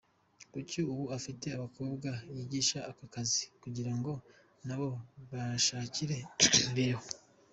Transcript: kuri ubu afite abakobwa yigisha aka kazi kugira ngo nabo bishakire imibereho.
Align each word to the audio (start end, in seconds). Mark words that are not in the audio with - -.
kuri 0.51 0.77
ubu 0.91 1.03
afite 1.17 1.47
abakobwa 1.57 2.09
yigisha 2.35 2.79
aka 2.91 3.05
kazi 3.13 3.43
kugira 3.61 3.91
ngo 3.97 4.11
nabo 4.65 4.89
bishakire 5.29 6.17
imibereho. 6.57 7.05